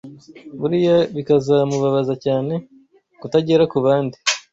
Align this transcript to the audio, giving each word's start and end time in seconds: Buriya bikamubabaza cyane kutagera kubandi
Buriya 0.59 0.97
bikamubabaza 1.15 2.13
cyane 2.25 2.53
kutagera 3.19 3.63
kubandi 3.73 4.17